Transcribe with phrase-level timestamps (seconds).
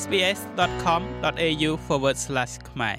[0.00, 1.70] sbs.com.au/
[2.70, 2.96] ខ្មែរ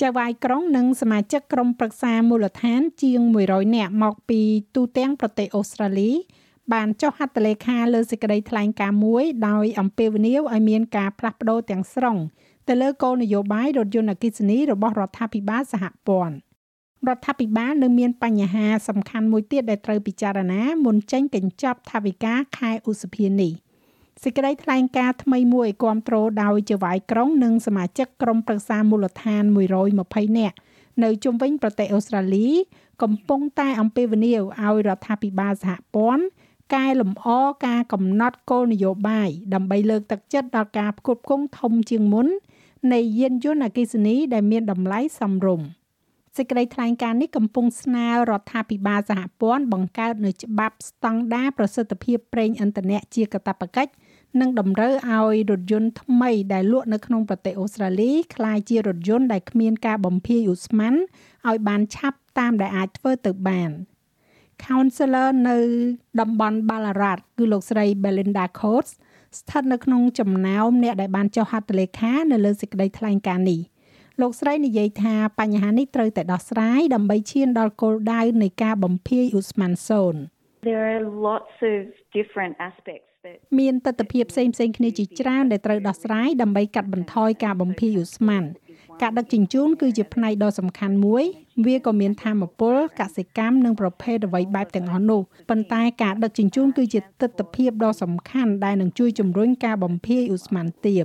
[0.00, 4.40] ចៅហ្វាយក្រុងនិងសមាជិកក្រុមប្រឹក្សាមូលដ្ឋាន ជាង100នាក់មកពី
[4.74, 6.10] ទូទាំងប្រទេសអូស្ត្រាលី
[6.72, 12.16] បានចុះហត្ថលេខាលើសេចក្តីថ្លែងការណ៍មួយ ដោយអំពាវនាវឲ្យមានការផ្លាស់ប្តូរទាំងស្រុង
[12.68, 16.36] ទៅលើគោលនយោបាយរថយន្តអគ្គិសនីរបស់រដ្ឋាភិបាលសហព័ន្ធ
[17.08, 23.52] រដ្ឋាភិបាលនៅមានបញ្ហាសំខាន់មួយទៀតដែលត្រូវពិចារណាមុនចេញកញ្ចប់ថវិកាខែឧសភានេះ
[24.22, 29.44] សេចក្តីថ្លែងការណ៍ថ្មីមួយគាំទ្រដោយចៅហ្វាយក្រុងនិងសមាជិកក្រុមប្រឹក្សាមូលដ្ឋាន
[29.92, 30.56] 120នាក់
[31.02, 32.48] នៅជុំវិញប្រទេសអូស្ត្រាលី
[33.02, 36.24] កំពុងតែអំពាវនាវឲ្យរដ្ឋាភិបាលសហព័ន្ធ
[36.74, 37.26] កែលម្អ
[37.66, 42.26] ការកំណត់គោលនយោបាយដើម្បីលើកទឹកចិត្តដល់ការផ្គត់ផ្គង់ធំជាងមុន
[42.94, 45.66] នៃយានយន្តអគ្គិសនីដែលមានតម្លៃសមរម្យ
[46.36, 53.92] សេចក្តីថ្លែងការណ៍នេះកំពុងស្នើរដ្ឋាភិបាលសហព័ន្ធបង្កើតនូវច្បាប់ស្តង់ដារប្រសិទ្ធភាពប្រេងឥន្ធនៈជាកាតព្វកិច្ច
[54.40, 63.70] និងតម្រូវឲ្យរថយន្តថ្មីដែលលក់នៅក្នុងប្រទេសអូស្ត្រាលីក្លាយជារថយន្តដែលគ្មានការបំភាយឧស្ម័នឲ្យបានឆាប់តាមដែលអាចធ្វើទៅបាន។
[64.64, 65.58] Counselor នៅ
[66.20, 68.92] តំបន់ Ballarat គឺលោកស្រី Belinda Coates
[69.38, 73.60] ស្ថិតនៅក្នុងចំណោមអ្នកដែលបានចុះហត្ថលេខានៅលើសេចក្តីថ្លែងការណ៍នេះ
[74.20, 80.20] លោកស្រីនិយាយថាបញ្ហានេះត្រូវតែដោះស្រាយដើម្បីឈានដល់គោលដៅនៃការបំភាយឧស្ម័នសូន្យ
[80.70, 81.78] There are lots of
[82.18, 83.13] different aspects
[83.58, 88.44] មានទស្សនវិជ្ជាផ្សេងផ្សេងគ្នាជាច្រើនដែលត្រូវដោះស្រាយដើម្បីកាត់បន្ថយការបំភាយឧស្ម័ន
[89.02, 91.24] ការដឹកជញ្ជូនគឺជាផ្នែកដ៏សំខាន់មួយ
[91.66, 95.20] វាក៏មានធម្មពលកសិកម្មនិងប្រភេទអ្វីបែបទាំងអស់នោះ
[95.50, 101.04] ប៉ុន្តែការដឹកជញ្ជូនគឺជាទស្សនវិជ្ជាដ៏សំខាន់ដែលនឹងជួយជំរុញការបំភាយឧស្ម័នទាប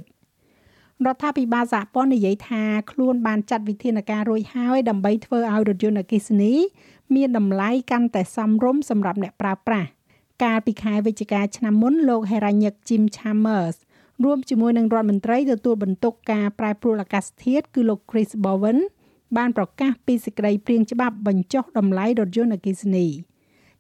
[1.05, 6.53] រដ្ឋាភិបាលសហព័ន្ធនិយាយថាខ្លួនបានចាត់វិធានការរួចហើយដើម្បីធ្វើឲ្យរថយន្តអគ្គិសនី
[7.15, 9.89] មានតម្លៃកាន់តែសមរម្យសម្រាប់អ្នកប្រើប្រាស់
[10.43, 13.77] កាលពីខែវិច្ឆិកាឆ្នាំមុនលោក Heranyck Jim Chalmers
[14.23, 18.79] រួមជាមួយនឹងរដ្ឋមន្ត្រីទទួលបន្ទុកការប្រែប្រួលអាកាសធាតុគឺលោក Chris Bowen
[19.37, 23.07] បានប្រកាសពីសេចក្តីព្រាងច្បាប់បញ្ចុះតម្លៃរថយន្តអគ្គិសនី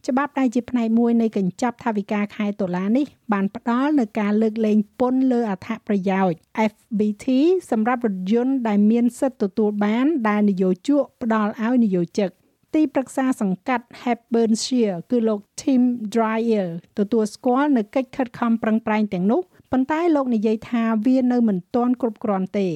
[0.07, 6.37] ច្បាប់ដែលជាផ្នែកមួយនៃកញ្ចប់ថវិកាខែតុលានេះ បានផ្ដល់នូវការលើកលែងពន្ធលើអត្ថប្រយោជន៍
[6.71, 7.25] FBT
[7.71, 12.29] សម្រាប់រថយន្តដែលមានសិទ្ធិទទួលបានដែលនយោជកផ្ដល់ឲ្យនយោជិក
[12.73, 15.81] ទីប្រឹក្សាសង្កាត់ Hepburnshire គឺលោក Tim
[16.15, 16.69] Dryer
[16.99, 19.41] ទទួលស្គាល់នៅកិច្ចខិតខំប្រឹងប្រែងទាំងនោះ
[19.71, 22.69] ប៉ុន្តែលោកនិយាយថាវានៅមិនទាន់គ្រប់គ្រាន់ទេ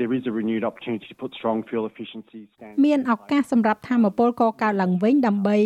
[0.00, 5.58] there is a renewed opportunity to put strong fuel efficiency standards មានឱកាសសម្រាប់ធម្មពលកកើតឡើងវិញដើម្បី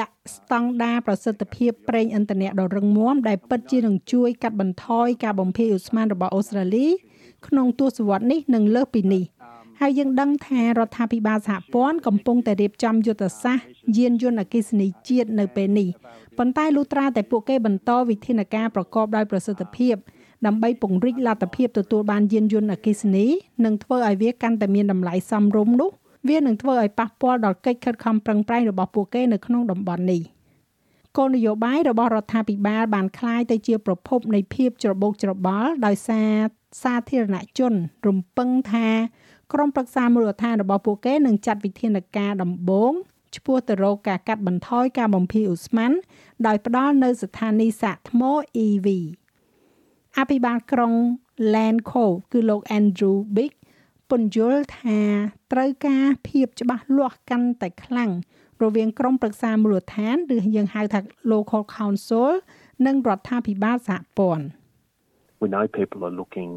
[0.00, 6.86] ដាក់ស្តង់ដារប្រសិទ្ធភាពប្រេងឥន្ធនៈដ៏រឹងមាំដែលពិតជានឹងជួយកាត់បន្ថយការបំភាយឧស្ម័នរបស់អូស្ត្រាលី
[7.46, 9.24] ក្នុងទសវត្សរ៍នេះនិងលើសពីនេះ
[9.81, 13.65] ហើយយើងដឹងថារដ្ឋាភិបាលសហព័ន្ធកំពុងតែរៀបចំយុទ្ធសាស្ត្រ
[13.97, 15.89] យានយន្តអគ្គិសនីជាតិនៅពេលនេះ
[16.37, 19.95] ប៉ុន្តែលុះត្រាតែពួកគេបន្តវិធានការប្រកបដោយប្រសិទ្ធភាព
[20.45, 23.25] ដើម្បីពង្រីកលទ្ធភាពទទួលបានយានយន្តអគ្គិសនី
[23.65, 25.91] និងធ្វើឲ្យវាកាន់តែមានតម្លៃសមរម្យនោះ
[26.29, 30.21] វានឹងធ្វើឲ្យប៉ះពាល់ដល់កិច្ចខិតខំប្រឹងប្រែងរបស់ពួកគេនៅក្នុងតំបន់នេះ
[31.17, 36.33] គោលនយោបាយរបស់រដ្ឋាភិបាលបានคล้ายទៅជាប្រភពនៃភាពច្របូកច្របល់ដោយសារ
[36.83, 37.73] សាធារណជន
[38.07, 38.87] រំពឹងថា
[39.52, 42.92] ក្រុមប្រឹក្សាមូលដ្ឋានរបស់ពួកគេនឹងចាត់វិធានការដំបូង
[43.36, 45.92] ឆ្ពោះទៅរកការកាត់បន្ថយការបំភាយឧស្ម័ន
[46.46, 48.22] ដោយផ្ដល់នៅស្ថានីយសាកថ្ម
[48.64, 48.88] EV
[50.18, 50.92] អភិបាលក្រុង
[51.54, 53.52] Landco គឺលោក Andrew Big
[54.10, 55.00] ពន្យល់ថា
[55.52, 58.10] ត្រូវការភាពច្បាស់លាស់កាន់តែខ្លាំង
[58.62, 61.00] រវាងក្រុមប្រឹក្សាមូលដ្ឋានឬយើងហៅថា
[61.32, 62.30] local council
[62.86, 64.46] និងរដ្ឋាភិបាលសហព័ន្ធ
[65.42, 66.52] We know people are looking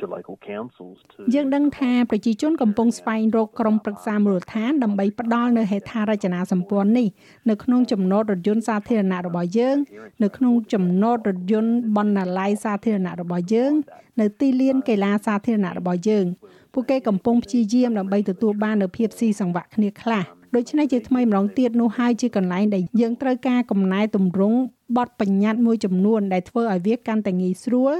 [0.00, 7.08] to local councils to យើងដឹងថាប្រជាជនកំពុងស្វែងរកក្រុមប្រឹក្សាមូលដ្ឋានដើម្បីផ្ដល់នូវហេដ្ឋារចនាសម្ព័ន្ធនេះ
[7.50, 9.76] នៅក្នុងចំណតរថយន្តសាធារណៈរបស់យើង
[10.22, 13.72] នៅក្នុងចំណតរថយន្តបណ្ណាល័យសាធារណៈរបស់យើង
[14.20, 16.26] នៅទីលានកីឡាសាធារណៈរបស់យើង
[16.72, 20.24] ពួកគេកំពុងព្យាយាមដើម្បីទទួលបាននូវភាពស៊ីសង្វាក់គ្នាខ្លះ
[20.56, 24.58] ដូច្នេះជាថ្មីម្ដងទៀតនោះហើយជាកន្លែងដែលយើងត្រូវការកំណែតម្រង់
[24.96, 27.94] បទបញ្ញត្តិមួយចំនួនដែលធ្វើឲ្យវាកាន់តែងាយស្រួល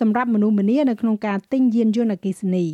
[0.00, 2.66] សម្រាប់មនុស្សម្នានៅក្នុងការទិញយានយន្តអគ្គិសនី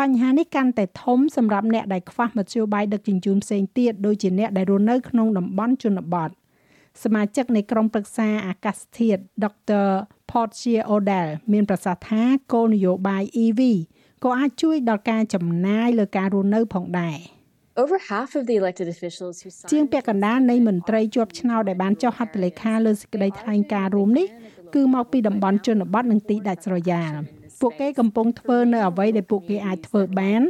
[0.00, 6.30] បញ្ហានេះកាន់តែធំសម្រាប់អ្នកដែលខ្វះមធ្យោបាយដឹកជញ្ជូនផ្សេងទៀតដូចជាអ្នកដែលរស់នៅក្នុងតំបន់ជនបទ
[7.02, 9.88] សមាជិកនៃក្រុមប្រឹក្សាអាកាសធាតុ Dr.
[10.30, 12.22] Portia Odell មានប្រសាសន៍ថា
[12.52, 13.60] គោលនយោបាយ EV
[14.24, 17.18] ក៏អាចជួយដល់ការចំណាយលើការរស់នៅផងដែរ។
[17.82, 24.26] Over half of the elected officials who ជាងពាក់កណ្ដាលនៃមន្ត្រីជាប់ឆ្នោតដែលបានចុះហត្ថលេខាលើសេចក្តីថ្លែងការណ៍រួមនេះ
[24.74, 27.12] គឺមកពីតំបន់ជនបទនិងទីដាច់ស្រយាល
[27.60, 30.42] ពួកគេកំពុងធ្វើនៅអ្វីដែលពួកគេអាចធ្វើបាន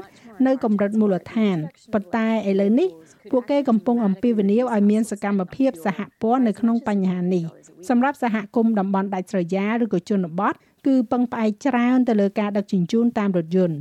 [0.46, 1.56] នៅកម្រិតមូលដ្ឋាន
[1.92, 2.88] ប៉ុន្តែឥឡូវនេះ
[3.30, 7.44] ពួកគេកំពុងអំពាវនាវឲ្យមានសកម្មភាពសហព័ន្ធនៅក្នុងបញ្ហានេះ
[7.88, 10.54] សម្រាប់សហគមន៍តំបន់ដាច់ស្រយាលឬក៏ជនបទ
[10.86, 13.78] គឺពឹងផ្អែកច្រើនទៅលើការដឹកជញ្ជូនតាមរថយន្ត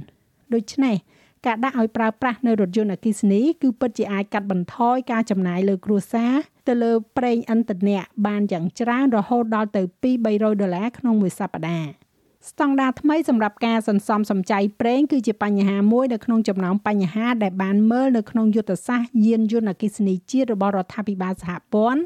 [0.53, 0.95] ដូច្នេះ
[1.45, 6.33] ការដាក់ឲ្យប្រើប្រាស់នៅរថយន្តអគ្គិសនីគឺពិតជាអាចកាត់បន្ថយការចំណាយលើគ្រួសារ
[6.67, 9.81] ទៅលើប្រេងឥន្ធនៈបានយ៉ាងច្រើនរហូតដល់ទៅ
[10.21, 11.89] 2-300ដុល្លារក្នុងមួយសប្តាហ៍
[12.49, 22.01] ស្តង់ដារថ្មីសម្រាប់ការសន្សំសំចៃប្រេងគឺជាបញ្ហាមួយនៅក្នុងចំណោមបញ្ហាដែលបានមើលនៅក្នុងយុទ្ធសាស្ត្រយានយន្តអគ្គិសនីជាតិរបស់រដ្ឋាភិបាលសហព័ន្ធ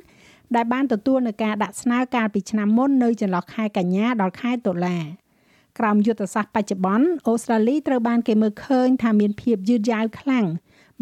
[0.55, 4.97] ដែលបានទទួលនឹងការដាក់ស្នើកាលពីឆ្នាំមុននៅចន្លោះខែកញ្ញាដល់ខែតុលា
[5.79, 10.45] ក្រោមយុទ្ធសាស្ត្របច្ចុប្បន្នអូស្ត្រាលីត្រូវបានគេមើលឃើញថាមានភាពយឺតយ៉ាវខ្លាំង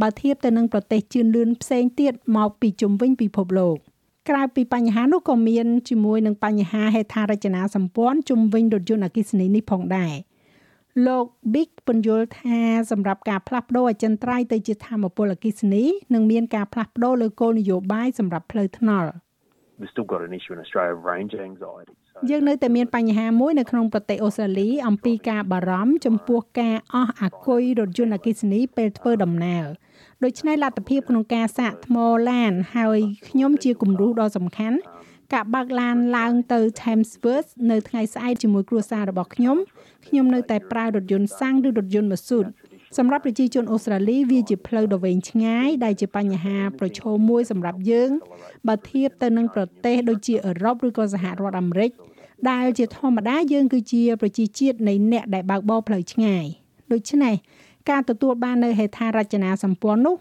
[0.02, 3.78] បើធៀបទៅនឹងប្រទេសជឿនលឿនផ្សេងទៀតមកពីជុំវិញពិភពលោក
[4.30, 10.14] ក្រៅពីបញ្ហានោះក៏មានជាមួយនឹងបញ្ហាហេដ្ឋារចនាសម្ព័ន្ធជុំវិញរថយន្តអគ្គិសនីនេះផងដែរ
[11.08, 12.60] លោក Big ពន្យល់ថា
[12.92, 15.84] សម្រាប់ការផ្លាស់ប្ដូរអចិន្ត្រៃយ៍ទៅជាធម្មពលអគ្គិសនី
[16.14, 19.10] នឹងមានការផ្លាស់ប្ដូរលើគោលនយោបាយសម្រាប់ផ្លូវថ្នល់
[19.80, 21.94] We've still got an issue in Australia of range anxiety.
[22.30, 29.66] យើងនៅតែមានបញ្ហាមួយនៅក្នុងប្រទេសអូស្ត្រាលីអំពីការបារម្ភចំពោះការអស់អាគុយរថយន្តអគ្គិសនីពេលធ្វើដំណើរ
[30.24, 31.98] ដូច្នេះលទ្ធភាពក្នុងការសាកថ្ម
[32.30, 34.78] ឡានហើយខ្ញុំជាគំរូដ៏សំខាន់
[35.34, 39.58] ការបើកឡានឡើងទៅ Thamesworth នៅថ្ងៃស្អែកជាមួយគ្រួសាររបស់ខ្ញុំ
[40.08, 42.46] ខ្ញុំនៅតែប្រើរថយន្តសាំងឬរថយន្តម៉ាស៊ូត
[42.98, 48.12] សម្រាប់ប្រជាជនអូស្ត្រាលីវាជាផ្លូវដ៏វែងឆ្ងាយដែលជាបញ្ហាប្រឈមមួយសម្រាប់យើង
[48.68, 51.92] បើធៀបទៅនឹងប្រទេសដូចជាអឺរ៉ុបឬក៏សហរដ្ឋអាមេរិក
[52.50, 56.46] ដែលជាធម្មតាយើងគឺជាប្រជាជាតិនៃអ្នកដែលបើកបរផ្លូវឆ្ងាយ
[56.92, 57.36] ដូច្នេះ
[57.90, 60.16] ការទទួលបាននៅហេដ្ឋារចនាសម្ព័ន្ធនោះ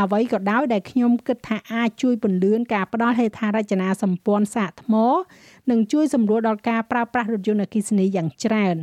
[0.00, 4.94] អ្វីក៏ដោយដែលខ្ញុំគិតថាអាចជួយពន្លឿនការផ្ដល់ហេដ្ឋារចនាសម្ព័ន្ធសាកថ្ម
[5.70, 8.76] និងជួយសម្រួលដល់ការប្រើប្រាស់រថយន្តអគ្គិសនីយ៉ាងច្រើន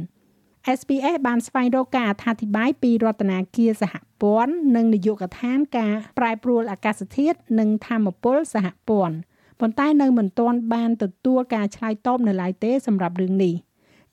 [0.77, 3.39] SPS បានស្វែងរកការអត្ថាធិប្បាយពីរដ្ឋាភិបា
[3.69, 9.15] លសហព័ន្ធនិងនាយកដ្ឋានការប្រែប្រួលអាកាសធាតុនិងធម្មពលសហព័ន្ធ
[9.59, 13.53] ប៉ុន្តែនៅមិនទាន់បានទទួលការឆ្លើយតបនៅឡើយទេសម្រាប់រឿងនេះ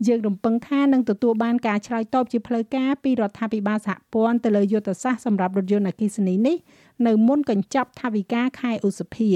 [0.06, 6.56] យើងរំពឹងថានឹងទទួលបានការឆ្លើយតបជាផ្លូវការពីរដ្ឋាភិបាលសហព័ន្ធទៅលើយុទ្ធសាស្ត្រសម្រាប់រថយន្តអគ្គិសនីនេះ
[7.06, 9.30] នៅមុនកញ្ចប់ថវិកាខែឧសភា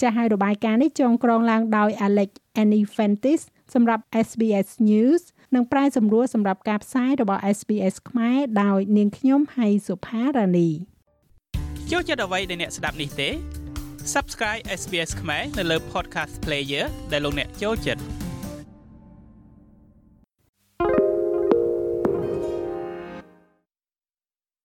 [0.00, 2.30] ចាស់ហើយរបាយការណ៍នេះចងក្រងឡើងដោយ Alex
[2.62, 3.40] Anifantis
[3.74, 5.22] សម្រាប់ SBS News
[5.54, 10.68] និងប្រាយសម្រួលសម្រាប់ការផ្សាយរបស់ SBS ខ្មែរដោយនាងខ្ញុំហៃសុផារ៉ានី
[11.90, 13.28] ចូលចិត្តអ្វីដែលអ្នកស្ដាប់នេះទេ
[14.14, 18.19] Subscribe SBS ខ្មែរនៅលើ Podcast Player ដែលលោកអ្នកចូលចិត្ត